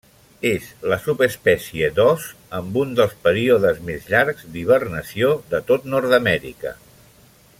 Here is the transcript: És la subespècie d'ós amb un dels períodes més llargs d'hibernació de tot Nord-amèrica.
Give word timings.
És 0.51 0.69
la 0.91 0.97
subespècie 1.01 1.89
d'ós 1.99 2.23
amb 2.61 2.79
un 2.85 2.95
dels 3.01 3.13
períodes 3.27 3.83
més 3.91 4.09
llargs 4.15 4.49
d'hibernació 4.55 5.31
de 5.53 5.61
tot 5.71 5.89
Nord-amèrica. 5.95 6.77